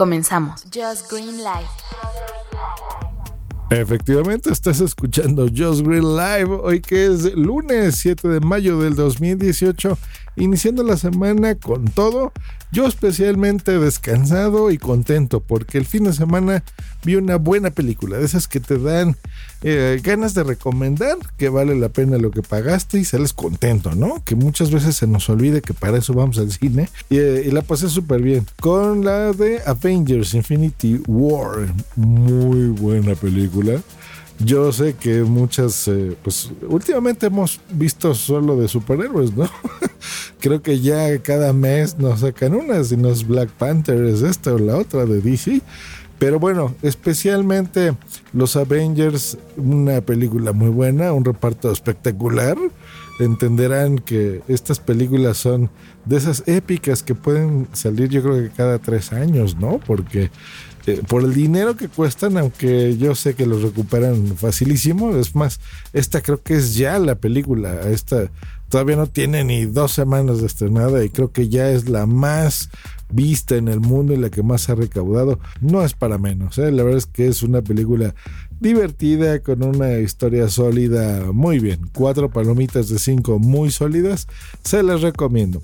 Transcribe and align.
Comenzamos. 0.00 0.62
Just 0.72 1.12
Green 1.12 1.36
Life. 1.36 1.68
Efectivamente, 3.68 4.50
estás 4.50 4.80
escuchando 4.80 5.46
Just 5.54 5.82
Green 5.82 6.16
Live, 6.16 6.58
hoy 6.62 6.80
que 6.80 7.04
es 7.04 7.34
lunes 7.34 7.96
7 7.96 8.26
de 8.26 8.40
mayo 8.40 8.80
del 8.80 8.96
2018, 8.96 9.98
iniciando 10.36 10.82
la 10.84 10.96
semana 10.96 11.54
con 11.54 11.84
todo. 11.84 12.32
Yo 12.72 12.86
especialmente 12.86 13.78
descansado 13.78 14.70
y 14.70 14.78
contento 14.78 15.40
porque 15.40 15.78
el 15.78 15.86
fin 15.86 16.04
de 16.04 16.12
semana 16.12 16.62
vi 17.04 17.16
una 17.16 17.36
buena 17.36 17.70
película, 17.70 18.18
de 18.18 18.24
esas 18.24 18.46
que 18.46 18.60
te 18.60 18.78
dan 18.78 19.16
eh, 19.62 20.00
ganas 20.04 20.34
de 20.34 20.44
recomendar, 20.44 21.16
que 21.36 21.48
vale 21.48 21.74
la 21.74 21.88
pena 21.88 22.16
lo 22.18 22.30
que 22.30 22.42
pagaste 22.42 22.98
y 22.98 23.04
sales 23.04 23.32
contento, 23.32 23.94
¿no? 23.96 24.22
Que 24.24 24.36
muchas 24.36 24.70
veces 24.70 24.96
se 24.96 25.08
nos 25.08 25.28
olvide 25.28 25.62
que 25.62 25.74
para 25.74 25.98
eso 25.98 26.14
vamos 26.14 26.38
al 26.38 26.52
cine 26.52 26.88
y, 27.08 27.18
eh, 27.18 27.42
y 27.46 27.50
la 27.50 27.62
pasé 27.62 27.88
súper 27.88 28.22
bien. 28.22 28.46
Con 28.60 29.04
la 29.04 29.32
de 29.32 29.60
Avengers 29.66 30.34
Infinity 30.34 31.02
War, 31.08 31.74
muy 31.96 32.68
buena 32.68 33.16
película. 33.16 33.80
Yo 34.42 34.72
sé 34.72 34.94
que 34.94 35.22
muchas, 35.22 35.86
eh, 35.88 36.16
pues 36.22 36.50
últimamente 36.66 37.26
hemos 37.26 37.60
visto 37.70 38.14
solo 38.14 38.56
de 38.56 38.68
superhéroes, 38.68 39.36
¿no? 39.36 39.48
Creo 40.40 40.62
que 40.62 40.80
ya 40.80 41.18
cada 41.18 41.52
mes 41.52 41.98
nos 41.98 42.20
sacan 42.20 42.54
una, 42.54 42.82
si 42.82 42.96
no 42.96 43.10
es 43.10 43.26
Black 43.26 43.50
Panther, 43.50 44.02
es 44.04 44.22
esta 44.22 44.54
o 44.54 44.58
la 44.58 44.78
otra 44.78 45.04
de 45.04 45.20
DC. 45.20 45.60
Pero 46.18 46.38
bueno, 46.38 46.74
especialmente 46.82 47.94
los 48.32 48.56
Avengers, 48.56 49.38
una 49.56 50.00
película 50.00 50.52
muy 50.52 50.68
buena, 50.68 51.12
un 51.12 51.24
reparto 51.24 51.70
espectacular. 51.70 52.56
Entenderán 53.20 53.98
que 53.98 54.42
estas 54.48 54.80
películas 54.80 55.36
son 55.36 55.70
de 56.06 56.16
esas 56.16 56.42
épicas 56.46 57.02
que 57.02 57.14
pueden 57.14 57.68
salir 57.72 58.08
yo 58.08 58.22
creo 58.22 58.36
que 58.36 58.50
cada 58.50 58.78
tres 58.78 59.12
años, 59.12 59.56
¿no? 59.56 59.78
Porque 59.78 60.30
eh, 60.86 61.02
por 61.06 61.24
el 61.24 61.34
dinero 61.34 61.76
que 61.76 61.88
cuestan, 61.88 62.36
aunque 62.38 62.96
yo 62.96 63.14
sé 63.14 63.34
que 63.34 63.46
los 63.46 63.62
recuperan 63.62 64.36
facilísimo, 64.36 65.16
es 65.16 65.34
más, 65.34 65.60
esta 65.92 66.22
creo 66.22 66.42
que 66.42 66.54
es 66.54 66.74
ya 66.74 66.98
la 66.98 67.16
película, 67.16 67.82
esta 67.90 68.30
todavía 68.68 68.96
no 68.96 69.08
tiene 69.08 69.44
ni 69.44 69.66
dos 69.66 69.92
semanas 69.92 70.40
de 70.40 70.46
estrenada 70.46 71.04
y 71.04 71.10
creo 71.10 71.32
que 71.32 71.48
ya 71.48 71.70
es 71.70 71.88
la 71.88 72.06
más 72.06 72.70
vista 73.10 73.56
en 73.56 73.68
el 73.68 73.80
mundo 73.80 74.14
y 74.14 74.16
la 74.16 74.30
que 74.30 74.42
más 74.42 74.70
ha 74.70 74.76
recaudado. 74.76 75.40
No 75.60 75.82
es 75.84 75.92
para 75.92 76.18
menos, 76.18 76.56
¿eh? 76.58 76.70
la 76.70 76.84
verdad 76.84 76.98
es 76.98 77.06
que 77.06 77.26
es 77.26 77.42
una 77.42 77.62
película 77.62 78.14
divertida 78.60 79.40
con 79.40 79.62
una 79.62 79.98
historia 79.98 80.48
sólida, 80.48 81.32
muy 81.32 81.58
bien, 81.58 81.80
cuatro 81.92 82.30
palomitas 82.30 82.88
de 82.88 82.98
cinco 82.98 83.38
muy 83.38 83.70
sólidas, 83.70 84.28
se 84.62 84.82
las 84.82 85.00
recomiendo. 85.00 85.60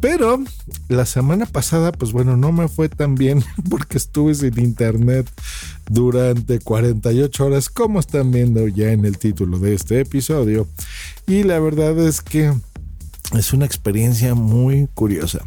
Pero 0.00 0.44
la 0.88 1.06
semana 1.06 1.46
pasada, 1.46 1.90
pues 1.90 2.12
bueno, 2.12 2.36
no 2.36 2.52
me 2.52 2.68
fue 2.68 2.90
tan 2.90 3.14
bien 3.14 3.42
porque 3.70 3.96
estuve 3.96 4.34
sin 4.34 4.60
internet 4.60 5.26
durante 5.88 6.58
48 6.58 7.46
horas, 7.46 7.70
como 7.70 8.00
están 8.00 8.30
viendo 8.30 8.68
ya 8.68 8.92
en 8.92 9.06
el 9.06 9.16
título 9.16 9.58
de 9.58 9.74
este 9.74 10.00
episodio. 10.00 10.68
Y 11.26 11.44
la 11.44 11.58
verdad 11.58 11.98
es 11.98 12.20
que 12.20 12.52
es 13.32 13.52
una 13.54 13.64
experiencia 13.64 14.34
muy 14.34 14.88
curiosa. 14.92 15.40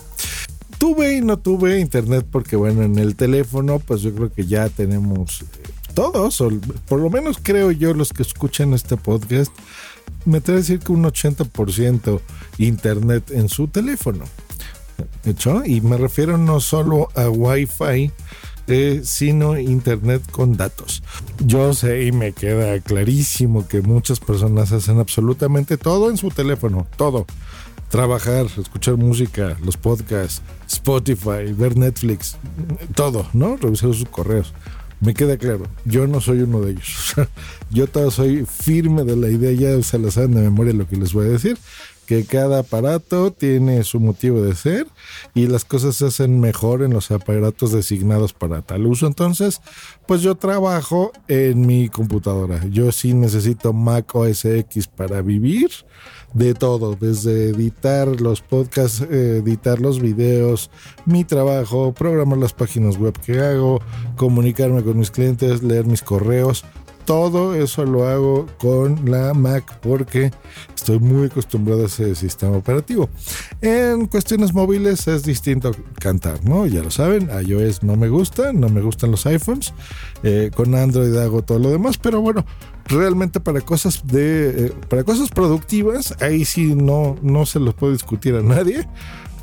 Tuve 0.80 1.18
y 1.18 1.22
no 1.22 1.38
tuve 1.38 1.80
internet 1.80 2.26
porque 2.30 2.56
bueno, 2.56 2.82
en 2.82 2.98
el 2.98 3.16
teléfono, 3.16 3.78
pues 3.78 4.02
yo 4.02 4.14
creo 4.14 4.32
que 4.32 4.46
ya 4.46 4.70
tenemos 4.70 5.44
todos, 5.98 6.42
o 6.42 6.52
por 6.88 7.00
lo 7.00 7.10
menos 7.10 7.40
creo 7.42 7.72
yo 7.72 7.92
los 7.96 8.14
que 8.14 8.22
escuchan 8.22 8.76
este 8.76 8.98
podcast, 8.98 9.52
me 10.26 10.38
atrevo 10.38 10.60
a 10.60 10.62
decir 10.62 10.78
que 10.78 10.92
un 10.92 11.04
80% 11.04 12.22
internet 12.60 13.32
en 13.32 13.50
su 13.50 13.68
teléfono. 13.68 14.26
¿Hecho? 15.26 15.64
Y 15.66 15.82
me 15.82 15.98
refiero 15.98 16.38
no 16.38 16.60
solo 16.60 17.10
a 17.16 17.30
Wi-Fi, 17.30 18.12
eh, 18.68 19.02
sino 19.04 19.58
internet 19.58 20.22
con 20.30 20.56
datos. 20.56 21.02
Yo 21.44 21.74
sé 21.74 22.04
y 22.04 22.12
me 22.12 22.32
queda 22.32 22.80
clarísimo 22.80 23.68
que 23.68 23.82
muchas 23.82 24.20
personas 24.20 24.72
hacen 24.74 25.00
absolutamente 25.00 25.78
todo 25.78 26.12
en 26.12 26.18
su 26.18 26.30
teléfono, 26.30 26.86
todo. 26.96 27.26
Trabajar, 27.90 28.46
escuchar 28.56 28.98
música, 28.98 29.58
los 29.64 29.78
podcasts, 29.78 30.44
Spotify, 30.68 31.54
ver 31.58 31.76
Netflix, 31.76 32.38
todo, 32.94 33.26
¿no? 33.34 33.58
Revisar 33.58 33.96
sus 33.96 34.10
correos. 34.10 34.54
Me 35.00 35.14
queda 35.14 35.38
claro, 35.38 35.68
yo 35.86 36.08
no 36.08 36.22
soy 36.22 36.42
uno 36.42 36.62
de 36.62 36.72
ellos. 36.72 37.14
yo 37.70 37.88
todo 37.88 38.10
soy 38.12 38.46
firme 38.46 39.04
de 39.04 39.16
la 39.16 39.30
idea, 39.30 39.52
ya 39.52 39.84
se 39.84 40.00
la 40.00 40.10
saben 40.10 40.34
de 40.34 40.42
memoria 40.42 40.74
lo 40.74 40.88
que 40.88 40.96
les 40.96 41.14
voy 41.14 41.28
a 41.28 41.30
decir 41.30 41.58
que 42.08 42.24
cada 42.24 42.60
aparato 42.60 43.32
tiene 43.32 43.84
su 43.84 44.00
motivo 44.00 44.42
de 44.42 44.56
ser 44.56 44.88
y 45.36 45.48
las 45.48 45.66
cosas 45.66 45.98
se 45.98 46.08
hacen 46.08 46.40
mejor 46.40 46.82
en 46.82 46.94
los 46.94 47.12
aparatos 47.12 47.74
designados 47.74 48.34
para 48.34 48.62
tal 48.62 48.88
uso. 48.88 49.06
Entonces, 49.06 49.62
pues 50.08 50.22
yo 50.22 50.36
trabajo 50.36 51.12
en 51.28 51.68
mi 51.68 51.90
computadora. 51.90 52.66
Yo 52.72 52.92
sí 52.92 53.14
necesito 53.14 53.74
Mac 53.74 54.16
OS 54.16 54.46
X 54.46 54.88
para 54.88 55.22
vivir 55.22 55.70
de 56.34 56.54
todo, 56.54 56.98
desde 57.00 57.50
editar 57.50 58.22
los 58.22 58.42
podcasts, 58.42 59.02
editar 59.02 59.82
los 59.82 60.00
videos, 60.00 60.70
mi 61.06 61.26
trabajo, 61.26 61.94
programar 61.94 62.38
las 62.38 62.54
páginas 62.54 62.98
web 62.98 63.18
que 63.20 63.40
hago, 63.40 63.82
comunicarme 64.16 64.82
con 64.84 64.98
mis 64.98 65.12
clientes, 65.12 65.62
leer 65.62 65.86
mis 65.86 66.02
correos 66.02 66.64
todo 67.08 67.56
eso 67.56 67.86
lo 67.86 68.06
hago 68.06 68.48
con 68.60 69.10
la 69.10 69.34
Mac 69.34 69.80
porque 69.80 70.30
estoy 70.76 71.00
muy 71.00 71.28
acostumbrado 71.28 71.84
a 71.84 71.86
ese 71.86 72.14
sistema 72.16 72.58
operativo. 72.58 73.10
En 73.62 74.08
cuestiones 74.08 74.54
móviles 74.54 75.08
es 75.08 75.24
distinto 75.24 75.72
cantar, 76.02 76.44
¿no? 76.44 76.68
Ya 76.68 76.84
lo 76.84 76.92
saben, 76.92 77.30
iOS 77.46 77.82
no 77.82 77.96
me 77.96 78.10
gusta, 78.10 78.52
no 78.52 78.68
me 78.68 78.82
gustan 78.82 79.12
los 79.12 79.26
iPhones. 79.26 79.74
Eh, 80.22 80.52
con 80.54 80.76
Android 80.76 81.16
hago 81.16 81.44
todo 81.44 81.60
lo 81.60 81.72
demás, 81.72 81.98
pero 81.98 82.20
bueno, 82.20 82.46
realmente 82.88 83.40
para 83.40 83.62
cosas 83.62 84.06
de 84.06 84.66
eh, 84.66 84.74
para 84.90 85.06
cosas 85.06 85.30
productivas 85.30 86.14
ahí 86.22 86.44
sí 86.44 86.76
no 86.76 87.16
no 87.22 87.46
se 87.46 87.60
los 87.60 87.74
puedo 87.74 87.94
discutir 87.94 88.36
a 88.36 88.42
nadie 88.42 88.88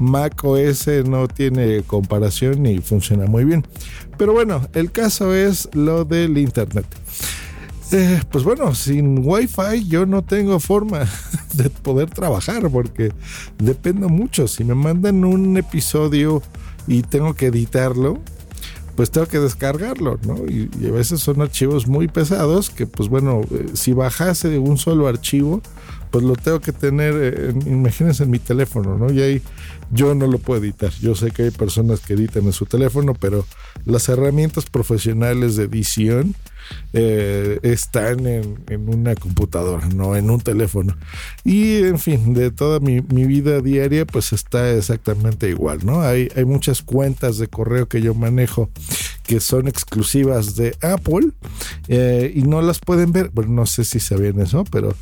Mac 0.00 0.42
OS 0.44 0.88
no 1.06 1.28
tiene 1.28 1.82
comparación 1.82 2.64
y 2.64 2.78
funciona 2.78 3.26
muy 3.26 3.44
bien 3.44 3.66
pero 4.16 4.32
bueno 4.32 4.66
el 4.72 4.90
caso 4.90 5.34
es 5.34 5.68
lo 5.74 6.06
del 6.06 6.38
internet 6.38 6.86
eh, 7.92 8.22
pues 8.30 8.44
bueno, 8.44 8.74
sin 8.74 9.26
Wi-Fi 9.26 9.86
yo 9.86 10.06
no 10.06 10.22
tengo 10.22 10.58
forma 10.60 11.06
de 11.54 11.70
poder 11.70 12.10
trabajar 12.10 12.68
porque 12.70 13.12
dependo 13.58 14.08
mucho. 14.08 14.48
Si 14.48 14.64
me 14.64 14.74
mandan 14.74 15.24
un 15.24 15.56
episodio 15.56 16.42
y 16.86 17.02
tengo 17.02 17.34
que 17.34 17.46
editarlo, 17.46 18.20
pues 18.96 19.10
tengo 19.10 19.26
que 19.26 19.38
descargarlo, 19.38 20.18
¿no? 20.24 20.36
Y, 20.46 20.70
a 20.86 20.90
veces 20.90 21.20
son 21.20 21.40
archivos 21.42 21.86
muy 21.86 22.08
pesados 22.08 22.70
que, 22.70 22.86
pues 22.86 23.08
bueno, 23.08 23.42
eh, 23.50 23.66
si 23.74 23.92
bajase 23.92 24.58
un 24.58 24.78
solo 24.78 25.08
archivo, 25.08 25.60
pues 26.14 26.22
lo 26.22 26.36
tengo 26.36 26.60
que 26.60 26.70
tener, 26.70 27.12
eh, 27.16 27.52
imagínense 27.66 28.22
en 28.22 28.30
mi 28.30 28.38
teléfono, 28.38 28.96
¿no? 28.96 29.12
Y 29.12 29.20
ahí 29.20 29.42
yo 29.90 30.14
no 30.14 30.28
lo 30.28 30.38
puedo 30.38 30.62
editar. 30.62 30.92
Yo 31.00 31.16
sé 31.16 31.32
que 31.32 31.42
hay 31.42 31.50
personas 31.50 31.98
que 31.98 32.14
editan 32.14 32.44
en 32.44 32.52
su 32.52 32.66
teléfono, 32.66 33.14
pero 33.14 33.44
las 33.84 34.08
herramientas 34.08 34.66
profesionales 34.66 35.56
de 35.56 35.64
edición 35.64 36.36
eh, 36.92 37.58
están 37.64 38.28
en, 38.28 38.88
una 38.88 39.16
computadora, 39.16 39.88
no 39.88 40.14
en 40.14 40.30
un 40.30 40.40
teléfono. 40.40 40.96
Y 41.42 41.78
en 41.78 41.98
fin, 41.98 42.32
de 42.32 42.52
toda 42.52 42.78
mi, 42.78 43.00
vida 43.00 43.60
diaria, 43.60 44.06
pues 44.06 44.32
está 44.32 44.70
exactamente 44.70 45.48
igual, 45.48 45.80
¿no? 45.84 46.02
Hay, 46.02 46.28
muchas 46.46 46.82
cuentas 46.82 47.38
de 47.38 47.48
correo 47.48 47.88
que 47.88 48.00
yo 48.00 48.14
manejo 48.14 48.70
que 49.24 49.40
son 49.40 49.66
exclusivas 49.66 50.54
de 50.54 50.76
Apple 50.80 51.30
eh, 51.88 52.32
y 52.36 52.42
no 52.42 52.62
las 52.62 52.78
pueden 52.78 53.10
ver. 53.10 53.30
Bueno, 53.32 53.52
no 53.52 53.66
sé 53.66 53.82
si 53.84 53.98
sabían 53.98 54.38
eso, 54.40 54.62
pero 54.70 54.94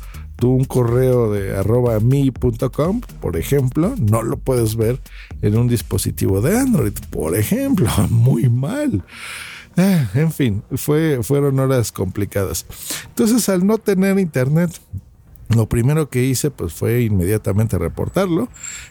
un 0.49 0.65
correo 0.65 1.31
de 1.31 1.55
arroba 1.55 1.99
mi.com, 1.99 3.01
por 3.21 3.37
ejemplo, 3.37 3.95
no 3.99 4.21
lo 4.23 4.37
puedes 4.37 4.75
ver 4.75 4.99
en 5.41 5.57
un 5.57 5.67
dispositivo 5.67 6.41
de 6.41 6.57
Android, 6.57 6.93
por 7.09 7.35
ejemplo, 7.35 7.89
muy 8.09 8.49
mal. 8.49 9.03
Ah, 9.75 10.07
en 10.13 10.31
fin, 10.31 10.63
fue, 10.75 11.19
fueron 11.23 11.59
horas 11.59 11.91
complicadas. 11.91 12.65
Entonces, 13.07 13.49
al 13.49 13.65
no 13.65 13.77
tener 13.77 14.19
internet, 14.19 14.71
Lo 15.55 15.67
primero 15.67 16.09
que 16.09 16.23
hice 16.23 16.49
pues 16.51 16.73
fue 16.73 17.01
inmediatamente 17.03 17.77
reportarlo. 17.77 18.49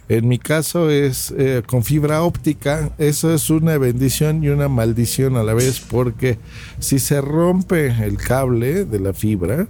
En 0.09 0.29
mi 0.29 0.39
caso 0.39 0.91
es 0.91 1.35
eh, 1.37 1.63
con 1.67 1.83
fibra 1.83 2.23
óptica. 2.23 2.91
Eso 2.99 3.35
es 3.35 3.51
una 3.51 3.79
bendición 3.79 4.45
y 4.45 4.49
una 4.49 4.69
maldición 4.69 5.37
a 5.37 5.43
la 5.43 5.55
vez 5.55 5.81
porque 5.81 6.39
si 6.79 6.99
se 6.99 7.21
rompe 7.21 7.87
el 8.05 8.17
cable 8.17 8.85
de 8.85 9.01
la 9.01 9.13
fibra, 9.13 9.67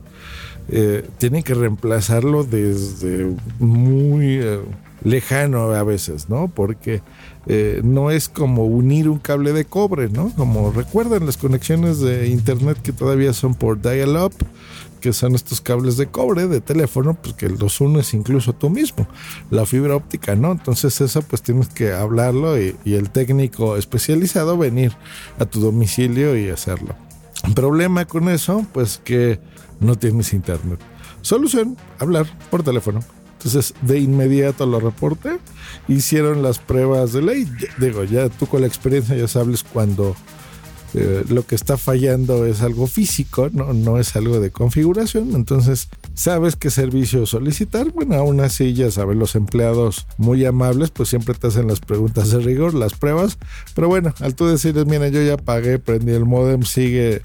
eh, 0.69 1.09
tienen 1.19 1.43
que 1.43 1.55
reemplazarlo 1.55 2.45
desde 2.45 3.35
muy 3.59 4.39
eh, 4.41 4.61
lejano 5.05 5.73
a 5.73 5.83
veces, 5.83 6.29
¿no? 6.29 6.49
Porque 6.49 7.03
no 7.83 8.13
es 8.13 8.29
como 8.29 8.67
unir 8.67 9.09
un 9.09 9.19
cable 9.19 9.53
de 9.53 9.65
cobre, 9.65 10.09
¿no? 10.09 10.31
Como 10.37 10.71
recuerdan 10.71 11.27
las 11.27 11.37
conexiones 11.37 11.99
de 11.99 12.29
internet 12.29 12.79
que 12.81 12.93
todavía 12.93 13.33
son 13.33 13.57
por 13.57 13.83
dial-up 13.83 14.33
que 15.03 15.13
son 15.13 15.35
estos 15.35 15.61
cables 15.61 15.99
de 15.99 16.07
cobre 16.07 16.47
de 16.47 16.63
teléfono, 16.63 17.15
pues 17.21 17.35
que 17.35 17.51
los 17.51 17.81
unes 17.83 18.15
incluso 18.15 18.55
tú 18.55 18.71
mismo. 18.71 19.07
La 19.51 19.67
fibra 19.67 19.97
óptica 19.97 20.35
no, 20.35 20.53
entonces 20.53 20.99
eso 21.03 21.21
pues 21.21 21.43
tienes 21.43 21.69
que 21.69 21.93
hablarlo 21.93 22.59
y, 22.59 22.75
el 22.85 23.11
técnico 23.11 23.77
especializado 23.77 24.57
venir 24.57 24.93
a 25.39 25.45
tu 25.45 25.61
domicilio 25.61 26.39
y 26.39 26.49
hacerlo. 26.49 26.95
problema 27.55 28.05
con 28.07 28.29
eso, 28.29 28.65
pues 28.73 29.01
que 29.05 29.41
no 29.83 29.97
tienes 29.97 30.33
internet. 30.33 30.81
Solución, 31.21 31.77
hablar 31.99 32.27
por 32.51 32.63
teléfono. 32.63 33.01
Entonces, 33.39 33.75
de 33.83 33.99
inmediato 33.99 34.67
lo 34.67 34.79
reporté. 34.79 35.39
Hicieron 35.89 36.43
las 36.43 36.59
pruebas 36.59 37.13
de 37.13 37.23
ley. 37.23 37.49
Digo, 37.79 38.05
ya 38.05 38.29
tú 38.29 38.47
con 38.47 38.61
la 38.61 38.69
experiencia 38.69 39.17
ya 39.17 39.27
sabes 39.27 39.65
cuando 39.65 40.15
eh, 40.95 41.25
lo 41.29 41.47
que 41.47 41.55
está 41.55 41.79
fallando 41.79 42.45
es 42.45 42.61
algo 42.61 42.87
físico, 42.87 43.49
¿no? 43.51 43.73
no 43.73 43.99
es 43.99 44.15
algo 44.15 44.39
de 44.41 44.51
configuración. 44.51 45.35
Entonces, 45.35 45.89
sabes 46.15 46.55
qué 46.55 46.71
servicio 46.71 47.25
solicitar. 47.27 47.91
Bueno, 47.91 48.15
aún 48.15 48.41
así, 48.41 48.75
ya 48.75 48.91
sabes, 48.91 49.17
los 49.17 49.35
empleados 49.35 50.07
muy 50.19 50.45
amables, 50.45 50.91
pues 50.91 51.09
siempre 51.09 51.35
te 51.35 51.47
hacen 51.47 51.67
las 51.67 51.81
preguntas 51.81 52.31
de 52.31 52.41
rigor, 52.41 52.75
las 52.75 52.95
pruebas. 52.95 53.39
Pero 53.75 53.89
bueno, 53.89 54.15
al 54.21 54.35
tú 54.35 54.47
decirles, 54.47 54.87
mira, 54.87 55.09
yo 55.09 55.23
ya 55.23 55.37
pagué, 55.37 55.79
prendí 55.79 56.13
el 56.13 56.27
modem, 56.27 56.63
sigue 56.63 57.23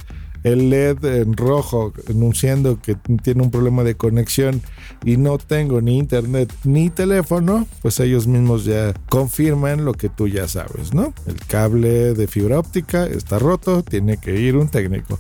el 0.48 0.70
LED 0.70 1.04
en 1.06 1.36
rojo 1.36 1.94
anunciando 2.10 2.82
que 2.82 2.96
tiene 3.24 3.44
un 3.44 3.52
problema 3.52 3.84
de 3.84 3.96
conexión 3.96 4.62
y 5.06 5.18
no 5.18 5.38
tengo 5.38 5.82
ni 5.82 5.98
internet 5.98 6.54
ni 6.64 6.90
teléfono, 6.90 7.68
pues 7.82 8.00
ellos 8.00 8.28
mismos 8.28 8.66
ya 8.66 8.94
confirman 9.10 9.86
lo 9.86 9.94
que 9.94 10.10
tú 10.10 10.28
ya 10.28 10.48
sabes, 10.48 10.94
¿no? 10.94 11.14
El 11.26 11.38
cable 11.46 12.14
de 12.14 12.28
fibra 12.28 12.60
óptica 12.60 13.06
está 13.06 13.40
roto, 13.40 13.84
tiene 13.84 14.18
que 14.18 14.40
ir 14.40 14.56
un 14.56 14.70
técnico. 14.70 15.20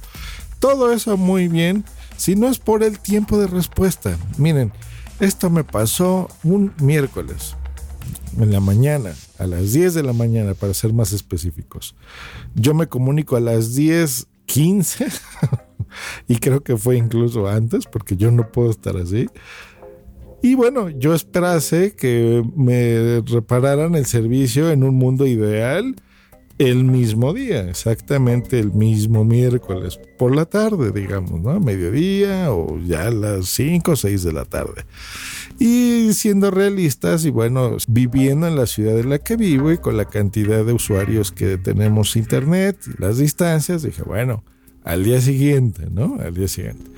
Todo 0.59 0.91
eso 0.91 1.17
muy 1.17 1.47
bien, 1.47 1.83
si 2.17 2.35
no 2.35 2.47
es 2.47 2.59
por 2.59 2.83
el 2.83 2.99
tiempo 2.99 3.37
de 3.37 3.47
respuesta. 3.47 4.17
Miren, 4.37 4.71
esto 5.19 5.49
me 5.49 5.63
pasó 5.63 6.29
un 6.43 6.73
miércoles 6.81 7.55
en 8.39 8.51
la 8.51 8.59
mañana, 8.59 9.13
a 9.39 9.47
las 9.47 9.73
10 9.73 9.93
de 9.93 10.03
la 10.03 10.13
mañana 10.13 10.53
para 10.53 10.73
ser 10.73 10.93
más 10.93 11.11
específicos. 11.11 11.95
Yo 12.55 12.73
me 12.73 12.87
comunico 12.87 13.35
a 13.35 13.39
las 13.39 13.75
10 13.75 14.27
15 14.47 15.07
y 16.27 16.37
creo 16.37 16.61
que 16.61 16.75
fue 16.75 16.97
incluso 16.97 17.47
antes 17.47 17.85
porque 17.85 18.17
yo 18.17 18.31
no 18.31 18.51
puedo 18.51 18.71
estar 18.71 18.97
así. 18.97 19.27
Y 20.41 20.55
bueno, 20.55 20.89
yo 20.89 21.13
esperase 21.13 21.95
que 21.95 22.43
me 22.55 23.21
repararan 23.25 23.95
el 23.95 24.05
servicio 24.05 24.71
en 24.71 24.83
un 24.83 24.95
mundo 24.95 25.25
ideal 25.25 25.95
el 26.57 26.83
mismo 26.83 27.33
día, 27.33 27.69
exactamente 27.69 28.59
el 28.59 28.71
mismo 28.71 29.23
miércoles, 29.23 29.99
por 30.17 30.35
la 30.35 30.45
tarde, 30.45 30.91
digamos, 30.91 31.39
¿no? 31.41 31.59
Mediodía 31.59 32.51
o 32.51 32.79
ya 32.79 33.07
a 33.07 33.11
las 33.11 33.47
5 33.49 33.91
o 33.91 33.95
6 33.95 34.23
de 34.23 34.33
la 34.33 34.45
tarde. 34.45 34.85
Y 35.59 36.13
siendo 36.13 36.51
realistas 36.51 37.25
y 37.25 37.31
bueno, 37.31 37.77
viviendo 37.87 38.47
en 38.47 38.55
la 38.55 38.67
ciudad 38.67 38.99
en 38.99 39.09
la 39.09 39.19
que 39.19 39.35
vivo 39.35 39.71
y 39.71 39.77
con 39.77 39.97
la 39.97 40.05
cantidad 40.05 40.63
de 40.63 40.73
usuarios 40.73 41.31
que 41.31 41.57
tenemos 41.57 42.15
internet 42.15 42.77
y 42.87 43.01
las 43.01 43.17
distancias, 43.17 43.81
dije, 43.81 44.03
bueno, 44.03 44.43
al 44.83 45.03
día 45.03 45.19
siguiente, 45.19 45.87
¿no? 45.89 46.17
Al 46.19 46.33
día 46.33 46.47
siguiente. 46.47 46.89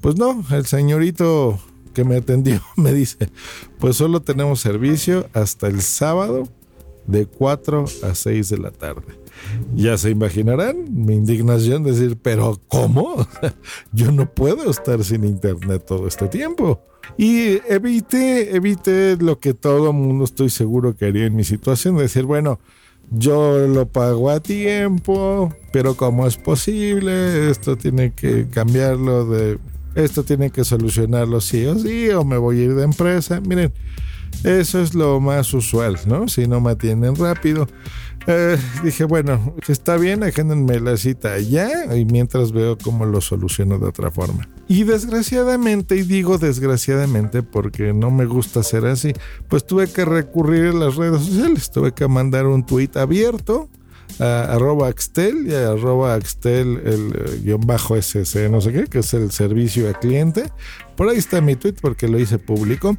Pues 0.00 0.16
no, 0.16 0.44
el 0.50 0.66
señorito 0.66 1.58
que 1.92 2.04
me 2.04 2.16
atendió 2.16 2.60
me 2.76 2.92
dice, 2.92 3.30
pues 3.78 3.96
solo 3.96 4.20
tenemos 4.20 4.60
servicio 4.60 5.28
hasta 5.32 5.66
el 5.66 5.82
sábado 5.82 6.48
de 7.06 7.26
4 7.26 7.84
a 8.02 8.14
6 8.14 8.48
de 8.48 8.58
la 8.58 8.70
tarde. 8.70 9.25
Ya 9.74 9.98
se 9.98 10.10
imaginarán 10.10 10.86
mi 10.90 11.14
indignación 11.14 11.82
decir, 11.82 12.16
pero 12.20 12.60
¿cómo? 12.68 13.26
Yo 13.92 14.12
no 14.12 14.30
puedo 14.32 14.70
estar 14.70 15.02
sin 15.04 15.24
internet 15.24 15.84
todo 15.86 16.06
este 16.06 16.28
tiempo. 16.28 16.82
Y 17.16 17.60
evite, 17.68 18.54
evite 18.56 19.16
lo 19.16 19.38
que 19.38 19.54
todo 19.54 19.92
mundo 19.92 20.24
estoy 20.24 20.50
seguro 20.50 20.96
que 20.96 21.06
haría 21.06 21.26
en 21.26 21.36
mi 21.36 21.44
situación, 21.44 21.96
decir, 21.96 22.24
bueno, 22.24 22.58
yo 23.10 23.66
lo 23.68 23.86
pago 23.86 24.30
a 24.30 24.40
tiempo, 24.40 25.54
pero 25.72 25.94
¿cómo 25.94 26.26
es 26.26 26.36
posible? 26.36 27.50
Esto 27.50 27.76
tiene 27.76 28.12
que 28.12 28.48
cambiarlo 28.48 29.26
de... 29.26 29.58
Esto 29.94 30.24
tiene 30.24 30.50
que 30.50 30.64
solucionarlo 30.64 31.40
sí 31.40 31.64
o 31.64 31.78
sí, 31.78 32.10
o 32.10 32.22
me 32.24 32.36
voy 32.36 32.60
a 32.60 32.64
ir 32.64 32.74
de 32.74 32.82
empresa. 32.82 33.40
Miren, 33.40 33.72
eso 34.44 34.80
es 34.80 34.94
lo 34.94 35.20
más 35.20 35.52
usual, 35.54 35.98
¿no? 36.06 36.28
Si 36.28 36.46
no 36.46 36.60
me 36.60 36.72
atienden 36.72 37.16
rápido. 37.16 37.66
Eh, 38.28 38.58
dije, 38.82 39.04
bueno, 39.04 39.54
está 39.68 39.96
bien, 39.96 40.24
agéndenme 40.24 40.80
la 40.80 40.96
cita 40.96 41.34
allá 41.34 41.94
y 41.94 42.04
mientras 42.04 42.50
veo 42.50 42.76
cómo 42.76 43.06
lo 43.06 43.20
soluciono 43.20 43.78
de 43.78 43.86
otra 43.86 44.10
forma. 44.10 44.48
Y 44.66 44.82
desgraciadamente, 44.82 45.94
y 45.96 46.02
digo 46.02 46.36
desgraciadamente 46.36 47.44
porque 47.44 47.92
no 47.92 48.10
me 48.10 48.26
gusta 48.26 48.64
ser 48.64 48.86
así, 48.86 49.12
pues 49.48 49.64
tuve 49.64 49.86
que 49.86 50.04
recurrir 50.04 50.66
a 50.66 50.72
las 50.72 50.96
redes 50.96 51.22
sociales, 51.22 51.70
tuve 51.70 51.92
que 51.92 52.08
mandar 52.08 52.46
un 52.46 52.66
tweet 52.66 52.90
abierto 52.96 53.68
a 54.18 54.54
arroba 54.54 54.88
Axtel 54.88 55.46
y 55.46 55.54
a 55.54 55.70
arroba 55.70 56.14
Axtel 56.14 56.80
el 56.84 57.12
eh, 57.14 57.40
guion 57.44 57.60
bajo 57.60 57.96
SC, 57.96 58.48
no 58.50 58.60
sé 58.60 58.72
qué, 58.72 58.84
que 58.86 59.00
es 59.00 59.14
el 59.14 59.30
servicio 59.30 59.86
al 59.86 60.00
cliente. 60.00 60.50
Por 60.96 61.08
ahí 61.08 61.18
está 61.18 61.40
mi 61.40 61.54
tweet 61.54 61.74
porque 61.80 62.08
lo 62.08 62.18
hice 62.18 62.38
público, 62.38 62.96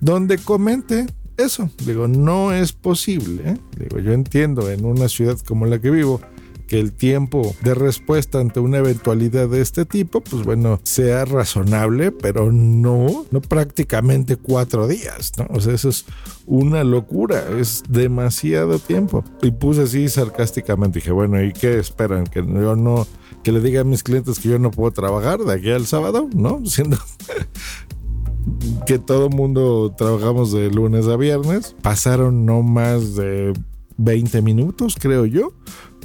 donde 0.00 0.38
comente 0.38 1.06
eso. 1.36 1.70
Digo, 1.84 2.08
no 2.08 2.52
es 2.52 2.72
posible. 2.72 3.42
¿eh? 3.50 3.56
Digo, 3.78 3.98
yo 4.00 4.12
entiendo 4.12 4.70
en 4.70 4.84
una 4.84 5.08
ciudad 5.08 5.38
como 5.40 5.66
la 5.66 5.80
que 5.80 5.90
vivo 5.90 6.20
que 6.66 6.80
el 6.80 6.92
tiempo 6.92 7.54
de 7.62 7.74
respuesta 7.74 8.40
ante 8.40 8.60
una 8.60 8.78
eventualidad 8.78 9.48
de 9.48 9.60
este 9.60 9.84
tipo, 9.84 10.20
pues 10.20 10.42
bueno, 10.42 10.80
sea 10.82 11.24
razonable, 11.24 12.10
pero 12.10 12.50
no, 12.52 13.26
no 13.30 13.40
prácticamente 13.40 14.36
cuatro 14.36 14.88
días, 14.88 15.32
¿no? 15.38 15.46
O 15.50 15.60
sea, 15.60 15.74
eso 15.74 15.88
es 15.88 16.06
una 16.44 16.82
locura, 16.84 17.44
es 17.58 17.84
demasiado 17.88 18.78
tiempo. 18.78 19.24
Y 19.42 19.52
puse 19.52 19.82
así 19.82 20.08
sarcásticamente, 20.08 20.98
dije, 20.98 21.12
bueno, 21.12 21.42
¿y 21.42 21.52
qué 21.52 21.78
esperan? 21.78 22.24
Que 22.24 22.44
yo 22.44 22.74
no, 22.74 23.06
que 23.44 23.52
le 23.52 23.60
diga 23.60 23.82
a 23.82 23.84
mis 23.84 24.02
clientes 24.02 24.40
que 24.40 24.48
yo 24.48 24.58
no 24.58 24.70
puedo 24.70 24.90
trabajar 24.90 25.38
de 25.40 25.54
aquí 25.54 25.70
al 25.70 25.86
sábado, 25.86 26.28
¿no? 26.34 26.62
Siendo 26.66 26.98
que 28.86 28.98
todo 28.98 29.28
mundo 29.30 29.94
trabajamos 29.96 30.52
de 30.52 30.70
lunes 30.70 31.06
a 31.06 31.16
viernes. 31.16 31.74
Pasaron 31.82 32.46
no 32.46 32.62
más 32.62 33.14
de 33.16 33.52
20 33.98 34.42
minutos, 34.42 34.96
creo 34.98 35.26
yo, 35.26 35.52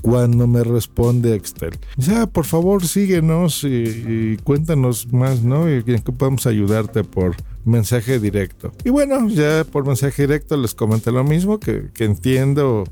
cuando 0.02 0.48
me 0.48 0.64
responde 0.64 1.36
Excel. 1.36 1.78
Dice, 1.98 2.16
ah, 2.16 2.28
por 2.28 2.46
favor, 2.46 2.86
síguenos 2.86 3.64
y, 3.64 4.38
cuéntanos 4.44 5.12
más, 5.12 5.44
¿no? 5.44 5.70
Y 5.70 5.84
en 5.86 6.02
qué 6.02 6.12
podemos 6.12 6.48
ayudarte 6.48 7.04
por 7.04 7.36
mensaje 7.66 8.20
directo. 8.20 8.72
Y 8.84 8.90
bueno, 8.90 9.28
ya 9.30 9.64
por 9.64 9.86
mensaje 9.86 10.24
directo 10.24 10.58
les 10.58 10.74
comenté 10.74 11.12
lo 11.12 11.24
mismo, 11.24 11.60
que, 11.60 11.90
que 11.94 12.06
entiendo 12.06 12.86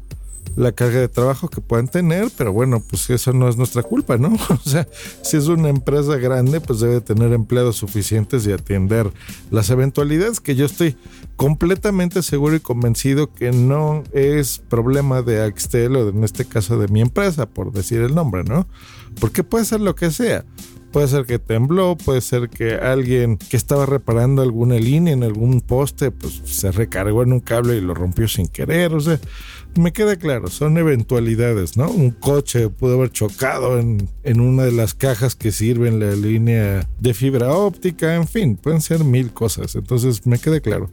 la 0.56 0.72
carga 0.72 1.00
de 1.00 1.08
trabajo 1.08 1.50
que 1.50 1.62
puedan 1.62 1.88
tener, 1.88 2.30
pero 2.38 2.52
bueno, 2.52 2.82
pues 2.82 3.10
eso 3.10 3.34
no 3.34 3.48
es 3.48 3.58
nuestra 3.58 3.84
culpa, 3.84 4.18
¿no? 4.18 4.36
O 4.50 4.70
sea, 4.70 4.88
si 5.22 5.38
es 5.38 5.48
una 5.48 5.70
empresa 5.70 6.18
grande, 6.18 6.60
pues 6.62 6.80
debe 6.80 7.02
tener 7.02 7.34
empleados 7.34 7.78
suficientes 7.78 8.46
y 8.46 8.52
atender 8.52 9.12
las 9.52 9.70
eventualidades 9.70 10.40
que 10.40 10.56
yo 10.56 10.66
estoy 10.66 10.98
completamente 11.36 12.22
seguro 12.22 12.56
y 12.56 12.60
convencido 12.60 13.34
que 13.34 13.52
no 13.52 14.04
es 14.12 14.60
problema 14.70 15.22
de 15.22 15.42
Axtel 15.42 15.96
o 15.96 16.10
en 16.10 16.24
este 16.24 16.46
caso 16.46 16.78
de 16.78 16.88
mi 16.88 17.02
empresa, 17.02 17.46
por 17.46 17.72
decir 17.72 18.02
el 18.02 18.14
nombre, 18.14 18.44
¿no? 18.44 18.68
Porque 19.20 19.44
puede 19.44 19.66
ser 19.66 19.82
lo 19.82 19.96
que 19.96 20.12
sea. 20.12 20.46
Puede 20.92 21.08
ser 21.08 21.26
que 21.26 21.38
tembló, 21.38 21.96
puede 21.98 22.22
ser 22.22 22.50
que 22.50 22.74
alguien 22.74 23.38
que 23.38 23.58
estaba 23.58 23.86
reparando 23.86 24.42
alguna 24.42 24.76
línea 24.76 25.14
en 25.14 25.24
algún 25.24 25.62
poste, 25.62 26.10
pues 26.10 26.42
se 26.46 26.72
recargó 26.72 27.22
en 27.22 27.34
un 27.34 27.40
cable 27.42 27.78
y 27.78 27.82
lo 27.82 27.94
rompió 27.94 28.28
sin 28.28 28.48
querer. 28.48 28.94
O 28.94 29.00
sea, 29.00 29.20
me 29.76 29.94
queda 29.94 30.16
claro, 30.16 30.48
son 30.48 30.78
eventualidades, 30.80 31.78
¿no? 31.78 31.92
Un 31.92 32.10
coche 32.10 32.70
pudo 32.70 32.96
haber 32.96 33.12
chocado 33.12 33.80
en, 33.80 34.10
en 34.24 34.42
una 34.42 34.64
de 34.64 34.72
las 34.72 34.96
cajas 34.96 35.36
que 35.36 35.52
sirven 35.52 36.00
la 36.00 36.14
línea 36.14 36.90
de 37.00 37.14
fibra 37.14 37.54
óptica, 37.54 38.16
en 38.16 38.28
fin, 38.28 38.56
pueden 38.56 38.82
ser 38.82 39.04
mil 39.04 39.32
cosas. 39.32 39.76
Entonces, 39.76 40.26
me 40.26 40.40
queda 40.40 40.60
claro 40.60 40.90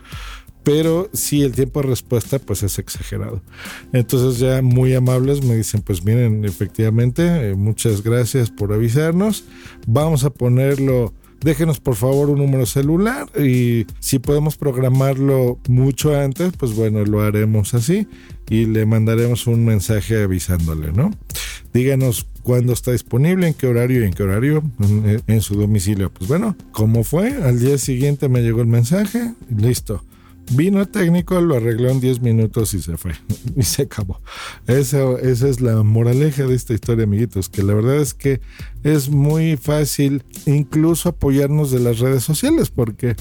pero 0.66 1.08
sí 1.12 1.42
el 1.42 1.52
tiempo 1.52 1.80
de 1.80 1.86
respuesta 1.86 2.40
pues 2.40 2.64
es 2.64 2.80
exagerado. 2.80 3.40
Entonces 3.92 4.40
ya 4.40 4.62
muy 4.62 4.94
amables 4.94 5.44
me 5.44 5.54
dicen 5.54 5.80
pues 5.80 6.04
miren 6.04 6.44
efectivamente 6.44 7.50
eh, 7.50 7.54
muchas 7.54 8.02
gracias 8.02 8.50
por 8.50 8.72
avisarnos, 8.72 9.44
vamos 9.86 10.24
a 10.24 10.30
ponerlo 10.30 11.14
déjenos 11.40 11.78
por 11.78 11.94
favor 11.94 12.30
un 12.30 12.38
número 12.38 12.66
celular 12.66 13.28
y 13.40 13.86
si 14.00 14.18
podemos 14.18 14.56
programarlo 14.56 15.60
mucho 15.68 16.18
antes, 16.18 16.52
pues 16.58 16.74
bueno, 16.74 17.04
lo 17.04 17.22
haremos 17.22 17.72
así 17.74 18.08
y 18.50 18.66
le 18.66 18.86
mandaremos 18.86 19.46
un 19.46 19.64
mensaje 19.64 20.20
avisándole, 20.20 20.90
¿no? 20.90 21.12
Díganos 21.72 22.26
cuándo 22.42 22.72
está 22.72 22.90
disponible, 22.90 23.46
en 23.46 23.54
qué 23.54 23.68
horario 23.68 24.02
y 24.02 24.06
en 24.06 24.14
qué 24.14 24.24
horario 24.24 24.64
en, 25.28 25.40
su 25.40 25.54
domicilio. 25.54 26.10
Pues 26.10 26.26
bueno, 26.26 26.56
como 26.72 27.04
fue, 27.04 27.34
al 27.44 27.60
día 27.60 27.78
siguiente 27.78 28.28
me 28.28 28.42
llegó 28.42 28.62
el 28.62 28.66
mensaje 28.66 29.32
listo. 29.48 30.02
Vino 30.52 30.86
técnico, 30.86 31.40
lo 31.40 31.56
arregló 31.56 31.90
en 31.90 32.00
10 32.00 32.20
minutos 32.20 32.72
y 32.74 32.80
se 32.80 32.96
fue. 32.96 33.12
Y 33.56 33.62
se 33.62 33.82
acabó. 33.82 34.20
Esa 34.66 35.18
es 35.20 35.60
la 35.60 35.82
moraleja 35.82 36.46
de 36.46 36.54
esta 36.54 36.74
historia, 36.74 37.04
amiguitos. 37.04 37.48
Que 37.48 37.62
la 37.62 37.74
verdad 37.74 37.96
es 37.96 38.12
que 38.14 38.40
es 38.82 39.08
muy 39.08 39.56
fácil 39.56 40.22
incluso 40.44 41.08
apoyarnos 41.08 41.70
de 41.70 41.80
las 41.80 41.98
redes 41.98 42.22
sociales 42.22 42.70
porque 42.70 43.16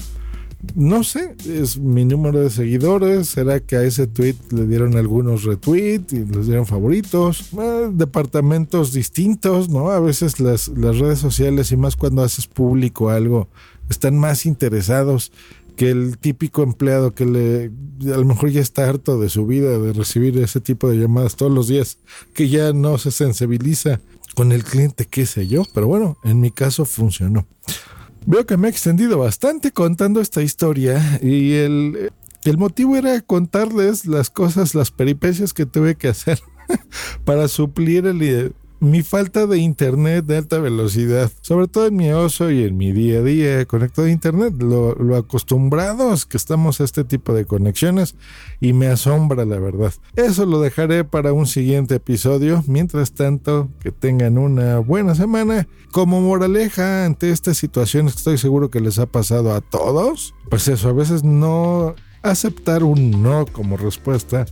no 0.74 1.04
sé, 1.04 1.36
es 1.46 1.78
mi 1.78 2.04
número 2.04 2.40
de 2.40 2.50
seguidores. 2.50 3.28
¿Será 3.28 3.60
que 3.60 3.76
a 3.76 3.82
ese 3.82 4.06
tweet 4.06 4.36
le 4.50 4.66
dieron 4.66 4.96
algunos 4.96 5.44
retweets 5.44 6.12
y 6.12 6.24
les 6.24 6.46
dieron 6.46 6.66
favoritos? 6.66 7.52
Eh, 7.58 7.90
departamentos 7.92 8.92
distintos, 8.92 9.68
¿no? 9.68 9.90
A 9.90 10.00
veces 10.00 10.40
las 10.40 10.68
redes 10.68 11.18
sociales 11.18 11.72
y 11.72 11.76
más 11.76 11.96
cuando 11.96 12.22
haces 12.22 12.46
público 12.46 13.10
algo, 13.10 13.48
están 13.88 14.18
más 14.18 14.46
interesados 14.46 15.32
que 15.76 15.90
el 15.90 16.18
típico 16.18 16.62
empleado 16.62 17.14
que 17.14 17.26
le 17.26 17.70
a 18.12 18.18
lo 18.18 18.24
mejor 18.24 18.50
ya 18.50 18.60
está 18.60 18.88
harto 18.88 19.18
de 19.18 19.28
su 19.28 19.46
vida 19.46 19.78
de 19.78 19.92
recibir 19.92 20.38
ese 20.38 20.60
tipo 20.60 20.88
de 20.88 20.98
llamadas 20.98 21.36
todos 21.36 21.52
los 21.52 21.68
días, 21.68 21.98
que 22.34 22.48
ya 22.48 22.72
no 22.72 22.98
se 22.98 23.10
sensibiliza 23.10 24.00
con 24.34 24.52
el 24.52 24.64
cliente, 24.64 25.06
qué 25.06 25.24
sé 25.24 25.46
yo, 25.46 25.62
pero 25.72 25.86
bueno, 25.86 26.18
en 26.24 26.40
mi 26.40 26.50
caso 26.50 26.84
funcionó. 26.84 27.46
Veo 28.26 28.44
que 28.44 28.56
me 28.56 28.68
he 28.68 28.70
extendido 28.70 29.18
bastante 29.18 29.70
contando 29.70 30.20
esta 30.20 30.42
historia 30.42 31.20
y 31.22 31.52
el, 31.54 32.10
el 32.44 32.58
motivo 32.58 32.96
era 32.96 33.20
contarles 33.20 34.06
las 34.06 34.30
cosas, 34.30 34.74
las 34.74 34.90
peripecias 34.90 35.54
que 35.54 35.64
tuve 35.64 35.94
que 35.94 36.08
hacer 36.08 36.40
para 37.24 37.48
suplir 37.48 38.06
el, 38.06 38.52
mi 38.90 39.02
falta 39.02 39.46
de 39.46 39.58
internet 39.58 40.24
de 40.26 40.36
alta 40.36 40.58
velocidad, 40.58 41.30
sobre 41.40 41.68
todo 41.68 41.86
en 41.86 41.96
mi 41.96 42.10
oso 42.10 42.50
y 42.50 42.64
en 42.64 42.76
mi 42.76 42.92
día 42.92 43.18
a 43.18 43.22
día 43.22 43.64
conectado 43.66 44.08
a 44.08 44.10
internet, 44.10 44.54
lo, 44.58 45.16
acostumbrados 45.16 46.26
que 46.26 46.36
estamos 46.36 46.80
a 46.80 46.84
este 46.84 47.04
tipo 47.04 47.34
de 47.34 47.44
conexiones 47.44 48.14
y 48.60 48.72
me 48.72 48.88
asombra 48.88 49.44
la 49.44 49.58
verdad. 49.58 49.92
Eso 50.14 50.46
lo 50.46 50.60
dejaré 50.60 51.04
para 51.04 51.32
un 51.32 51.46
siguiente 51.46 51.96
episodio. 51.96 52.64
Mientras 52.66 53.12
tanto, 53.12 53.68
que 53.80 53.92
tengan 53.92 54.38
una 54.38 54.78
buena 54.78 55.14
semana. 55.14 55.66
Como 55.92 56.20
moraleja 56.20 57.04
ante 57.04 57.30
estas 57.30 57.56
situaciones 57.56 58.16
estoy 58.16 58.38
seguro 58.38 58.70
que 58.70 58.80
les 58.80 58.98
ha 58.98 59.06
pasado 59.06 59.54
a 59.54 59.60
todos, 59.60 60.34
pues 60.50 60.68
eso, 60.68 60.88
a 60.88 60.92
veces 60.92 61.24
no 61.24 61.94
aceptar 62.22 62.82
un 62.82 63.22
no 63.22 63.46
como 63.46 63.76
respuesta 63.76 64.46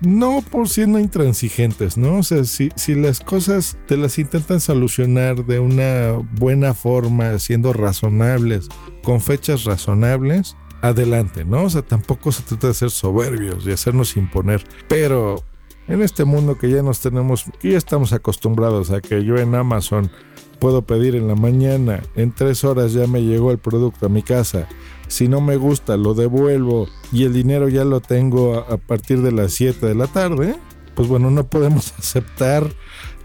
no 0.00 0.42
por 0.42 0.68
siendo 0.68 0.98
intransigentes, 0.98 1.96
¿no? 1.96 2.18
O 2.18 2.22
sea, 2.22 2.44
si, 2.44 2.70
si 2.76 2.94
las 2.94 3.20
cosas 3.20 3.78
te 3.86 3.96
las 3.96 4.18
intentan 4.18 4.60
solucionar 4.60 5.44
de 5.46 5.58
una 5.58 6.12
buena 6.38 6.74
forma, 6.74 7.38
siendo 7.38 7.72
razonables, 7.72 8.68
con 9.02 9.20
fechas 9.20 9.64
razonables, 9.64 10.56
adelante, 10.82 11.44
¿no? 11.44 11.64
O 11.64 11.70
sea, 11.70 11.82
tampoco 11.82 12.32
se 12.32 12.42
trata 12.42 12.68
de 12.68 12.74
ser 12.74 12.90
soberbios 12.90 13.66
y 13.66 13.72
hacernos 13.72 14.16
imponer, 14.16 14.64
pero 14.88 15.42
en 15.88 16.02
este 16.02 16.24
mundo 16.24 16.58
que 16.58 16.70
ya 16.70 16.82
nos 16.82 17.00
tenemos, 17.00 17.44
que 17.60 17.72
ya 17.72 17.78
estamos 17.78 18.12
acostumbrados 18.12 18.90
a 18.90 19.00
que 19.00 19.24
yo 19.24 19.36
en 19.36 19.54
Amazon 19.54 20.10
puedo 20.58 20.82
pedir 20.82 21.14
en 21.14 21.28
la 21.28 21.34
mañana, 21.34 22.02
en 22.14 22.32
tres 22.32 22.64
horas 22.64 22.92
ya 22.92 23.06
me 23.06 23.22
llegó 23.22 23.50
el 23.50 23.58
producto 23.58 24.06
a 24.06 24.08
mi 24.08 24.22
casa 24.22 24.68
si 25.08 25.28
no 25.28 25.40
me 25.40 25.56
gusta 25.56 25.96
lo 25.96 26.14
devuelvo 26.14 26.88
y 27.12 27.24
el 27.24 27.32
dinero 27.32 27.68
ya 27.68 27.84
lo 27.84 28.00
tengo 28.00 28.56
a, 28.56 28.76
partir 28.76 29.22
de 29.22 29.32
las 29.32 29.52
7 29.52 29.86
de 29.86 29.94
la 29.94 30.06
tarde, 30.06 30.56
pues 30.94 31.08
bueno, 31.08 31.30
no 31.30 31.46
podemos 31.46 31.94
aceptar 31.98 32.68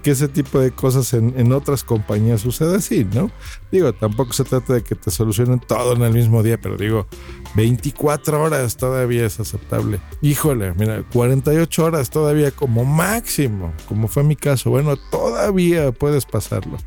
que 0.04 0.12
ese 0.12 0.28
tipo 0.28 0.60
de 0.60 0.72
cosas 0.72 1.14
en, 1.14 1.52
otras 1.54 1.84
compañías 1.84 2.42
suceda 2.42 2.78
así, 2.78 3.06
¿no? 3.14 3.30
Digo, 3.72 3.94
tampoco 3.94 4.34
se 4.34 4.44
trata 4.44 4.74
de 4.74 4.84
que 4.84 4.96
te 4.96 5.12
solucionen 5.12 5.60
todo 5.60 5.94
en 5.94 6.02
el 6.02 6.12
mismo 6.12 6.42
día, 6.42 6.60
pero 6.60 6.76
digo, 6.76 7.06
24 7.54 8.42
horas 8.42 8.78
todavía 8.78 9.28
es 9.28 9.40
aceptable. 9.40 10.00
Híjole, 10.24 10.74
mira, 10.74 11.04
48 11.14 11.86
horas 11.86 12.10
todavía 12.10 12.50
como 12.50 12.84
máximo, 12.84 13.74
como 13.88 14.08
fue 14.08 14.24
mi 14.24 14.36
caso. 14.36 14.72
Bueno, 14.72 14.98
todavía 15.12 15.92
puedes 15.92 16.26
pasarlo. 16.26 16.80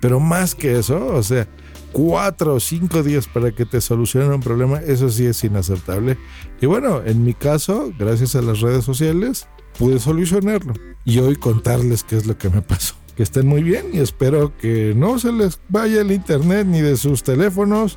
Pero 0.00 0.20
más 0.20 0.54
que 0.54 0.78
eso, 0.78 1.06
o 1.06 1.22
sea, 1.22 1.48
cuatro 1.92 2.54
o 2.54 2.60
cinco 2.60 3.02
días 3.02 3.26
para 3.26 3.52
que 3.52 3.64
te 3.64 3.80
solucionen 3.80 4.32
un 4.32 4.40
problema, 4.40 4.78
eso 4.80 5.08
sí 5.08 5.24
es 5.26 5.42
inaceptable. 5.44 6.18
Y 6.60 6.66
bueno, 6.66 7.02
en 7.04 7.24
mi 7.24 7.34
caso, 7.34 7.92
gracias 7.98 8.34
a 8.34 8.42
las 8.42 8.60
redes 8.60 8.84
sociales, 8.84 9.46
pude 9.78 9.98
solucionarlo. 9.98 10.74
Y 11.04 11.18
hoy 11.18 11.36
contarles 11.36 12.02
qué 12.02 12.16
es 12.16 12.26
lo 12.26 12.36
que 12.36 12.50
me 12.50 12.62
pasó. 12.62 12.94
Que 13.16 13.22
estén 13.22 13.46
muy 13.46 13.62
bien 13.62 13.90
y 13.92 13.98
espero 13.98 14.56
que 14.58 14.92
no 14.96 15.18
se 15.18 15.32
les 15.32 15.60
vaya 15.68 16.00
el 16.00 16.10
internet 16.10 16.66
ni 16.66 16.80
de 16.80 16.96
sus 16.96 17.22
teléfonos, 17.22 17.96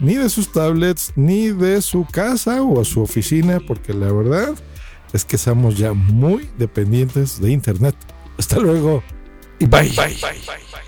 ni 0.00 0.14
de 0.14 0.30
sus 0.30 0.50
tablets, 0.50 1.12
ni 1.16 1.48
de 1.48 1.82
su 1.82 2.06
casa 2.06 2.62
o 2.62 2.82
su 2.84 3.02
oficina, 3.02 3.60
porque 3.60 3.92
la 3.92 4.10
verdad 4.10 4.54
es 5.12 5.24
que 5.24 5.36
estamos 5.36 5.76
ya 5.76 5.92
muy 5.92 6.48
dependientes 6.56 7.40
de 7.40 7.50
internet. 7.52 7.94
Hasta 8.38 8.58
luego 8.58 9.02
y 9.58 9.66
bye. 9.66 9.82
bye, 9.90 10.16
bye, 10.20 10.40
bye. 10.46 10.87